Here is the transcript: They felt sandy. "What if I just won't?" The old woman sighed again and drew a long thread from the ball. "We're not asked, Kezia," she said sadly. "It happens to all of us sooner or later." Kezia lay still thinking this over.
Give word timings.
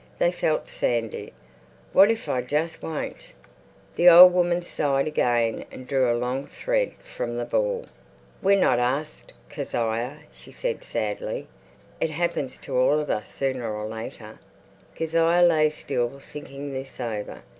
They 0.17 0.31
felt 0.31 0.67
sandy. 0.67 1.31
"What 1.93 2.09
if 2.09 2.27
I 2.27 2.41
just 2.41 2.81
won't?" 2.81 3.33
The 3.95 4.09
old 4.09 4.33
woman 4.33 4.63
sighed 4.63 5.07
again 5.07 5.63
and 5.71 5.87
drew 5.87 6.09
a 6.11 6.17
long 6.17 6.47
thread 6.47 6.93
from 7.03 7.37
the 7.37 7.45
ball. 7.45 7.85
"We're 8.41 8.57
not 8.59 8.79
asked, 8.79 9.31
Kezia," 9.47 10.21
she 10.31 10.51
said 10.51 10.83
sadly. 10.83 11.47
"It 11.99 12.09
happens 12.09 12.57
to 12.63 12.75
all 12.75 12.97
of 12.97 13.11
us 13.11 13.27
sooner 13.31 13.71
or 13.71 13.85
later." 13.85 14.39
Kezia 14.95 15.43
lay 15.43 15.69
still 15.69 16.17
thinking 16.17 16.73
this 16.73 16.99
over. 16.99 17.43